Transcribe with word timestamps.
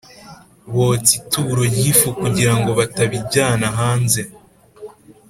botsa 0.73 1.11
ituro 1.19 1.61
ry 1.73 1.81
ifu 1.91 2.07
kugira 2.21 2.53
ngo 2.57 2.69
batabijyana 2.79 3.65
hanze 3.77 4.21